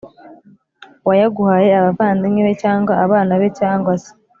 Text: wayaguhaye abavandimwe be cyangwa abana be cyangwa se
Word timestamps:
wayaguhaye 1.07 1.69
abavandimwe 1.79 2.41
be 2.47 2.53
cyangwa 2.63 2.93
abana 3.05 3.31
be 3.41 3.49
cyangwa 3.59 3.93
se 4.01 4.11